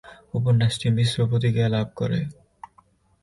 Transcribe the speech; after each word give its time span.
উপন্যাসটি 0.33 0.87
মিশ্র 0.97 1.17
প্রতিক্রিয়া 1.29 1.69
লাভ 1.69 1.87
করে। 1.95 2.19